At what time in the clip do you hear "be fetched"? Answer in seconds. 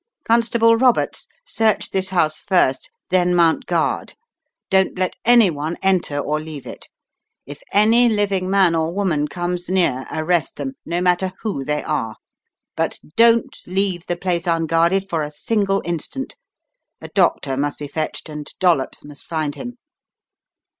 17.77-18.27